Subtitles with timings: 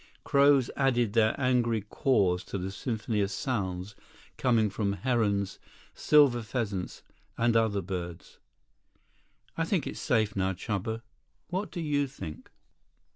[0.23, 3.93] Crows added their angry caws to the symphony of sounds
[4.35, 5.59] coming from herons,
[5.93, 7.03] silver pheasants,
[7.37, 8.39] and other birds.
[9.55, 11.03] "I think it's safe now, Chuba.
[11.49, 12.49] What do you think?"